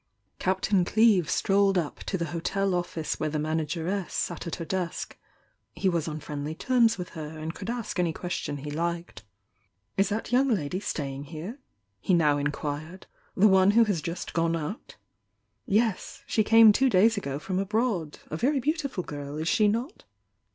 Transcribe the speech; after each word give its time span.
Captain 0.39 0.83
Cleeve 0.83 1.29
strolled 1.29 1.77
up 1.77 1.99
to 2.05 2.17
the 2.17 2.25
hotel 2.33 2.73
office 2.73 3.19
where 3.19 3.29
the 3.29 3.37
man 3.37 3.59
ageress 3.59 4.11
sat 4.15 4.47
at 4.47 4.55
her 4.55 4.65
desk,— 4.65 5.15
^he 5.77 5.91
was 5.91 6.07
on 6.07 6.19
friendly 6.19 6.55
terms 6.55 6.97
with 6.97 7.09
her, 7.09 7.37
and 7.37 7.53
could 7.53 7.69
ask 7.69 7.99
any 7.99 8.11
question 8.11 8.57
he 8.57 8.71
liked. 8.71 9.21
"Is 9.97 10.09
that 10.09 10.31
young 10.31 10.47
lady 10.47 10.79
sta.ying 10.79 11.25
here?" 11.25 11.59
he 11.99 12.15
now 12.15 12.39
in 12.39 12.49
quired— 12.49 13.05
"The 13.37 13.47
one 13.47 13.69
who 13.77 13.83
has 13.83 14.01
just 14.01 14.33
gone 14.33 14.55
out?" 14.55 14.95
"Yes. 15.67 16.23
She 16.25 16.43
came 16.43 16.71
two 16.71 16.89
days 16.89 17.15
ago 17.15 17.37
from 17.37 17.59
abroad. 17.59 18.17
A 18.31 18.37
very 18.37 18.59
beautiful 18.59 19.03
girl, 19.03 19.37
is 19.37 19.47
she 19.47 19.67
not?" 19.67 20.05